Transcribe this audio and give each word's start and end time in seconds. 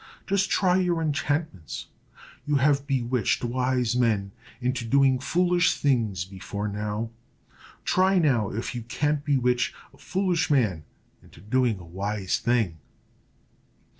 Just 0.25 0.49
try 0.49 0.77
your 0.77 0.99
enchantments; 0.99 1.85
you 2.47 2.55
have 2.55 2.87
bewitched 2.87 3.43
wise 3.43 3.95
men 3.95 4.31
into 4.59 4.83
doing 4.83 5.19
foolish 5.19 5.75
things 5.79 6.25
before 6.25 6.67
now; 6.67 7.11
try, 7.85 8.17
now, 8.17 8.49
if 8.49 8.73
you 8.73 8.81
can't 8.81 9.23
bewitch 9.23 9.75
a 9.93 9.99
foolish 9.99 10.49
man 10.49 10.85
into 11.21 11.39
doing 11.39 11.77
a 11.77 11.83
wise 11.85 12.39
thing." 12.39 12.79